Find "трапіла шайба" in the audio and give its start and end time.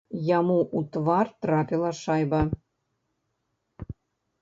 1.47-2.41